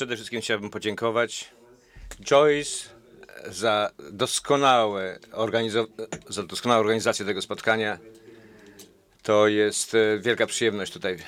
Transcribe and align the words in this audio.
przede 0.00 0.16
wszystkim 0.16 0.40
chciałbym 0.40 0.70
podziękować 0.70 1.50
Joyce 2.24 2.88
za, 3.46 3.90
doskonałe 4.12 5.18
za 6.28 6.42
doskonałą 6.42 6.80
organizację 6.80 7.26
tego 7.26 7.42
spotkania. 7.42 7.98
To 9.22 9.48
jest 9.48 9.94
e, 9.94 10.18
wielka 10.18 10.46
przyjemność 10.46 10.92
tutaj 10.92 11.18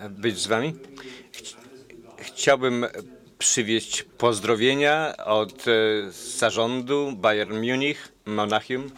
e, 0.00 0.08
być 0.08 0.38
z 0.38 0.46
Wami. 0.46 0.74
Chci- 1.32 1.56
Chciałbym 2.18 2.86
przywieźć 3.38 4.02
pozdrowienia 4.02 5.16
od 5.16 5.64
e, 5.68 5.72
zarządu 6.38 7.12
Bayern 7.16 7.56
Munich, 7.56 8.12
Monachium 8.24 8.90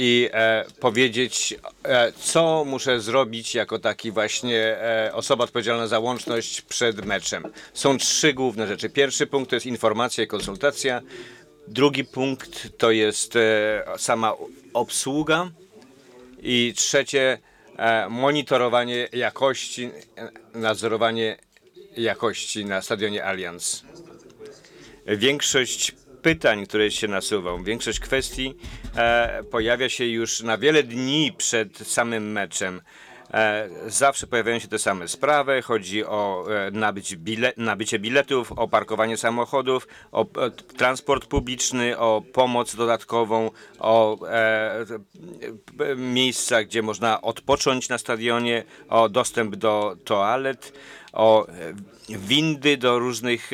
i 0.00 0.28
e, 0.32 0.64
powiedzieć, 0.80 1.54
e, 1.84 2.12
co 2.12 2.64
muszę 2.66 3.00
zrobić 3.00 3.54
jako 3.54 3.78
taki 3.78 4.10
właśnie 4.10 4.58
e, 4.58 5.10
osoba 5.14 5.44
odpowiedzialna 5.44 5.86
za 5.86 5.98
łączność 5.98 6.60
przed 6.60 7.04
meczem. 7.04 7.44
Są 7.74 7.98
trzy 7.98 8.32
główne 8.32 8.66
rzeczy. 8.66 8.90
Pierwszy 8.90 9.26
punkt 9.26 9.50
to 9.50 9.56
jest 9.56 9.66
informacja 9.66 10.24
i 10.24 10.26
konsultacja. 10.26 11.00
Drugi 11.68 12.04
punkt 12.04 12.78
to 12.78 12.90
jest 12.90 13.36
e, 13.36 13.84
sama 13.96 14.32
obsługa. 14.74 15.50
I 16.42 16.72
trzecie, 16.76 17.38
e, 17.76 18.08
monitorowanie 18.08 19.08
jakości, 19.12 19.90
nadzorowanie 20.54 21.36
jakości 21.96 22.64
na 22.64 22.82
stadionie 22.82 23.24
Allianz. 23.24 23.84
Większość 25.06 25.92
pytań, 26.28 26.66
które 26.66 26.90
się 26.90 27.08
nasuwą, 27.08 27.64
większość 27.64 28.00
kwestii 28.00 28.54
e, 28.96 29.42
pojawia 29.50 29.88
się 29.88 30.06
już 30.06 30.40
na 30.40 30.58
wiele 30.58 30.82
dni 30.82 31.32
przed 31.38 31.78
samym 31.78 32.32
meczem. 32.32 32.80
E, 33.34 33.68
zawsze 33.86 34.26
pojawiają 34.26 34.58
się 34.58 34.68
te 34.68 34.78
same 34.78 35.08
sprawy. 35.08 35.62
Chodzi 35.62 36.04
o 36.04 36.44
e, 36.50 36.70
nabyć 36.70 37.16
bile, 37.16 37.52
nabycie 37.56 37.98
biletów, 37.98 38.52
o 38.52 38.68
parkowanie 38.68 39.16
samochodów, 39.16 39.88
o 40.12 40.22
e, 40.22 40.50
transport 40.50 41.26
publiczny, 41.26 41.98
o 41.98 42.22
pomoc 42.32 42.76
dodatkową, 42.76 43.50
o 43.78 44.18
miejsca, 45.96 46.64
gdzie 46.64 46.82
można 46.82 47.20
odpocząć 47.20 47.88
na 47.88 47.98
stadionie, 47.98 48.64
o 48.88 49.08
dostęp 49.08 49.56
do 49.56 49.96
toalet, 50.04 50.72
o 51.12 51.46
windy 52.08 52.76
do 52.76 52.98
różnych 52.98 53.50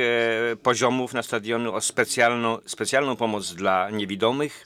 poziomów 0.62 1.14
na 1.14 1.22
stadionu, 1.22 1.74
o 1.74 1.80
specjalną, 1.80 2.58
specjalną 2.66 3.16
pomoc 3.16 3.54
dla 3.54 3.90
niewidomych. 3.90 4.64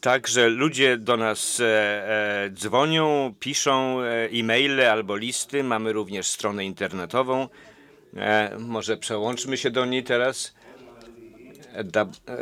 Także 0.00 0.48
ludzie 0.48 0.96
do 0.96 1.16
nas 1.16 1.60
e, 1.60 1.64
e, 1.64 2.50
dzwonią, 2.50 3.34
piszą 3.40 4.00
e, 4.00 4.28
e-maile 4.32 4.90
albo 4.90 5.16
listy. 5.16 5.64
Mamy 5.64 5.92
również 5.92 6.26
stronę 6.26 6.64
internetową. 6.64 7.48
E, 8.16 8.56
może 8.58 8.96
przełączmy 8.96 9.56
się 9.56 9.70
do 9.70 9.84
niej 9.84 10.04
teraz. 10.04 10.54
E, 11.72 11.80
e, 11.80 11.84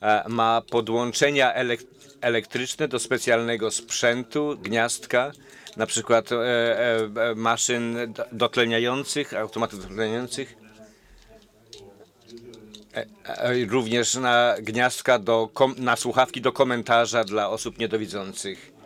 e, 0.00 0.24
ma 0.28 0.62
podłączenia 0.70 1.54
elek- 1.54 1.86
elektryczne 2.20 2.88
do 2.88 2.98
specjalnego 2.98 3.70
sprzętu, 3.70 4.56
gniazdka, 4.62 5.32
na 5.76 5.86
przykład 5.86 6.32
e, 6.32 6.36
e, 6.36 6.96
e, 7.30 7.34
maszyn 7.34 8.12
do- 8.12 8.24
dotleniających, 8.32 9.34
automatów 9.34 9.80
dotleniających, 9.88 10.56
e, 12.94 13.06
e, 13.24 13.64
również 13.64 14.14
na 14.14 14.54
gniazdka 14.62 15.18
do, 15.18 15.50
na 15.76 15.96
słuchawki 15.96 16.40
do 16.40 16.52
komentarza 16.52 17.24
dla 17.24 17.48
osób 17.50 17.78
niedowidzących. 17.78 18.76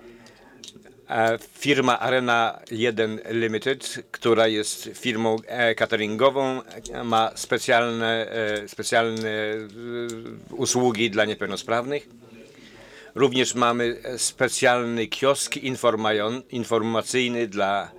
Firma 1.59 1.99
Arena 1.99 2.61
1 2.71 3.21
Limited, 3.31 4.05
która 4.11 4.47
jest 4.49 4.91
firmą 4.95 5.37
cateringową, 5.79 6.63
ma 7.05 7.31
specjalne, 7.35 8.27
specjalne 8.67 9.29
usługi 10.51 11.11
dla 11.11 11.25
niepełnosprawnych. 11.25 12.09
Również 13.15 13.55
mamy 13.55 13.97
e, 14.03 14.19
specjalny 14.19 15.07
kiosk 15.07 15.57
informacyjny 16.51 17.47
dla 17.49 17.91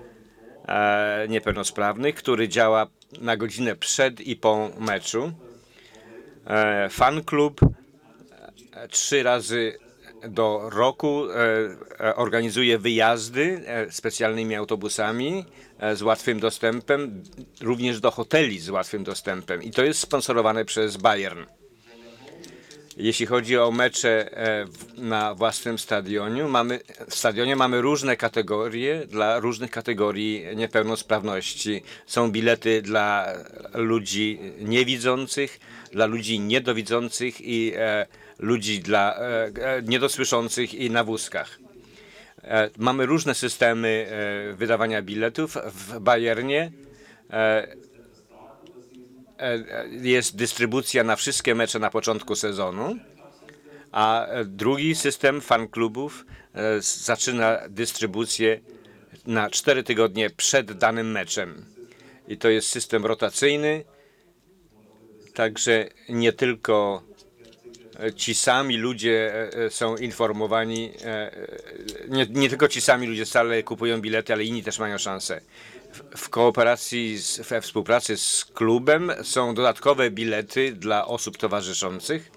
e, 0.68 1.28
niepełnosprawnych, 1.30 2.16
który 2.16 2.50
działa 2.50 2.88
na 3.22 3.38
godzinę 3.38 3.76
przed 3.76 4.22
i 4.22 4.36
po 4.36 4.70
meczu. 4.80 5.32
E, 6.48 6.90
fan 6.90 7.24
klub 7.24 7.60
trzy 8.90 9.24
razy 9.24 9.78
do 10.30 10.70
roku 10.70 11.24
organizuje 12.16 12.78
wyjazdy 12.78 13.66
specjalnymi 13.90 14.56
autobusami 14.56 15.46
z 15.94 16.02
łatwym 16.02 16.40
dostępem, 16.40 17.24
również 17.62 18.00
do 18.00 18.12
hoteli 18.12 18.60
z 18.60 18.70
łatwym 18.70 19.04
dostępem. 19.04 19.64
I 19.64 19.72
to 19.72 19.84
jest 19.84 20.00
sponsorowane 20.00 20.66
przez 20.66 20.98
Bayern. 20.98 21.46
Jeśli 22.98 23.26
chodzi 23.26 23.58
o 23.58 23.72
mecze 23.72 24.38
e, 24.38 24.66
na 24.98 25.36
własnym 25.36 25.80
stadionie, 25.80 26.44
mamy, 26.44 26.80
w 27.10 27.16
stadionie 27.16 27.56
mamy 27.56 27.82
różne 27.82 28.18
kategorie 28.18 29.06
dla 29.08 29.40
różnych 29.40 29.72
kategorii 29.72 30.46
niepełnosprawności. 30.56 31.84
Są 32.06 32.32
bilety 32.32 32.82
dla 32.82 33.34
ludzi 33.74 34.40
niewidzących, 34.60 35.60
dla 35.92 36.06
ludzi 36.06 36.40
niedowidzących 36.40 37.42
i 37.42 37.74
e, 37.76 38.06
ludzi 38.40 38.80
dla 38.80 39.16
e, 39.16 39.52
niedosłyszących 39.84 40.74
i 40.74 40.90
na 40.90 41.04
wózkach. 41.04 41.60
Mamy 42.78 43.06
różne 43.06 43.36
systemy 43.36 44.08
wydawania 44.58 45.02
biletów 45.02 45.58
w 45.66 46.00
Bayernie. 46.00 46.72
E, 49.42 49.54
e, 49.80 49.88
jest 50.02 50.36
dystrybucja 50.36 51.04
na 51.04 51.16
wszystkie 51.16 51.56
mecze 51.56 51.80
na 51.80 51.90
początku 51.90 52.36
sezonu, 52.36 52.96
a 53.92 54.26
e, 54.28 54.46
drugi 54.46 54.96
system 54.96 55.42
fan 55.42 55.68
klubów 55.68 56.26
s- 56.54 57.04
zaczyna 57.06 57.60
dystrybucję 57.70 58.60
na 59.26 59.50
cztery 59.50 59.84
tygodnie 59.84 60.30
przed 60.30 60.72
danym 60.72 61.12
meczem. 61.12 61.66
I 62.28 62.38
to 62.38 62.50
jest 62.50 62.70
system 62.70 63.06
rotacyjny, 63.06 63.84
także 65.34 65.90
nie 66.10 66.34
tylko 66.34 67.04
ci 68.16 68.36
sami 68.36 68.78
ludzie 68.78 69.34
e, 69.34 69.66
e, 69.66 69.70
są 69.70 69.96
informowani, 69.98 70.92
e, 71.06 71.32
nie, 72.08 72.26
nie 72.30 72.50
tylko 72.50 72.68
ci 72.68 72.82
sami 72.82 73.08
ludzie 73.08 73.26
stale 73.26 73.64
kupują 73.64 74.02
bilety, 74.02 74.34
ale 74.34 74.44
inni 74.44 74.64
też 74.64 74.80
mają 74.80 74.98
szansę. 74.98 75.42
W- 75.94 76.18
W 76.20 76.30
kooperacji, 76.30 77.18
z, 77.18 77.40
we 77.40 77.62
współpracy 77.62 78.18
z 78.18 78.46
klubem 78.46 79.12
są 79.24 79.54
dodatkowe 79.56 80.12
bilety 80.12 80.72
dla 80.72 81.08
osób 81.08 81.38
towarzyszących. 81.38 82.32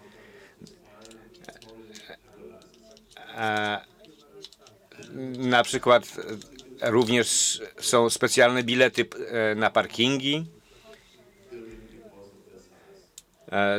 Na 5.38 5.62
przykład 5.62 6.04
również 6.82 7.60
są 7.80 8.10
specjalne 8.10 8.62
bilety 8.62 9.06
na 9.56 9.70
parkingi 9.70 10.46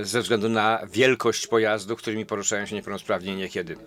ze 0.01 0.21
względu 0.21 0.49
na 0.49 0.81
wielkość 0.91 1.47
pojazdów, 1.47 1.99
którymi 1.99 2.25
poruszają 2.25 2.65
się 2.65 2.75
niepełnosprawni 2.75 3.35
niekiedy. 3.35 3.77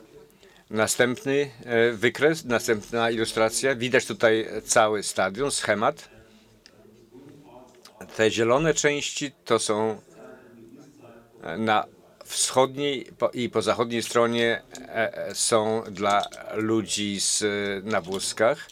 Następny 0.70 1.50
e, 1.64 1.92
wykres, 1.92 2.44
następna 2.44 3.10
ilustracja. 3.10 3.74
Widać 3.74 4.06
tutaj 4.06 4.48
cały 4.64 5.02
stadion, 5.02 5.50
schemat. 5.50 6.08
Te 8.16 8.30
zielone 8.30 8.74
części 8.74 9.32
to 9.44 9.58
są 9.58 10.00
e, 11.42 11.58
na 11.58 11.84
wschodniej 12.24 13.06
i 13.34 13.48
po 13.48 13.62
zachodniej 13.62 14.02
stronie 14.02 14.62
e, 14.78 15.26
e, 15.28 15.34
są 15.34 15.82
dla 15.90 16.24
ludzi 16.54 17.20
z, 17.20 17.44
na 17.84 18.00
wózkach. 18.00 18.68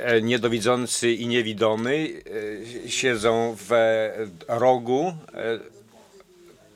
E, 0.00 0.22
Niedowidzący 0.22 1.12
i 1.12 1.26
niewidomy 1.26 2.08
e, 2.84 2.90
siedzą 2.90 3.56
w 3.68 3.72
e, 3.72 4.12
rogu. 4.48 5.12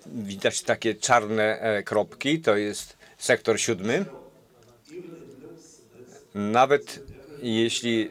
Widać 0.06 0.62
takie 0.62 0.94
czarne 0.94 1.82
kropki, 1.84 2.40
to 2.40 2.56
jest 2.56 2.96
sektor 3.18 3.60
siódmy. 3.60 4.04
Nawet 6.34 7.00
jeśli 7.42 8.10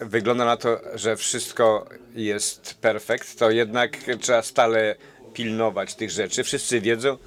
wygląda 0.00 0.44
na 0.44 0.56
to, 0.56 0.80
że 0.94 1.16
wszystko 1.16 1.88
jest 2.14 2.74
perfekt, 2.74 3.38
to 3.38 3.50
jednak 3.50 3.98
trzeba 4.20 4.42
stale 4.42 4.96
pilnować 5.34 5.94
tych 5.94 6.10
rzeczy. 6.10 6.44
Wszyscy 6.44 6.80
wiedzą, 6.80 7.18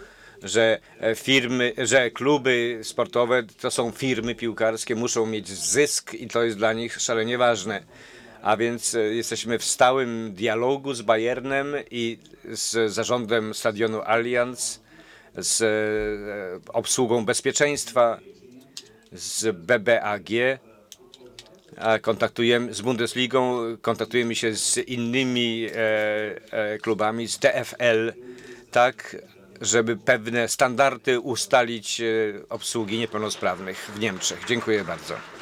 że 0.46 0.80
e, 1.00 1.16
firmy, 1.16 1.74
że 1.78 2.12
kluby 2.12 2.80
sportowe 2.84 3.44
to 3.44 3.72
są 3.72 3.92
firmy 3.92 4.36
piłkarskie, 4.36 4.96
muszą 4.96 5.26
mieć 5.26 5.48
zysk 5.50 6.14
i 6.14 6.28
to 6.28 6.44
jest 6.44 6.58
dla 6.58 6.74
nich 6.74 7.02
szalenie 7.02 7.38
ważne. 7.38 7.84
A 8.42 8.58
więc 8.58 8.96
e, 8.96 9.00
jesteśmy 9.00 9.60
w 9.60 9.66
stałym 9.66 10.34
dialogu 10.34 10.94
z 10.94 11.02
Bayernem 11.02 11.76
i 11.92 12.18
z 12.46 12.92
zarządem 12.92 13.54
stadionu 13.54 14.02
Allianz, 14.02 14.82
z 15.38 15.62
e, 15.62 16.72
obsługą 16.74 17.26
bezpieczeństwa, 17.26 18.20
z 19.12 19.56
BBAG, 19.56 20.30
kontaktujemy 22.02 22.74
z 22.74 22.82
Bundesligą, 22.82 23.60
kontaktujemy 23.82 24.36
się 24.36 24.56
z 24.56 24.78
innymi 24.78 25.68
klubami, 26.82 27.28
z 27.28 27.40
DFL, 27.40 28.14
tak, 28.72 29.18
żeby 29.62 29.98
pewne 29.98 30.48
standardy 30.48 31.20
ustalić 31.20 32.02
e, 32.02 32.06
obsługi 32.50 32.98
niepełnosprawnych 33.00 33.92
w 33.96 34.00
Niemczech. 34.00 34.40
Dziękuję 34.48 34.84
bardzo. 34.84 35.35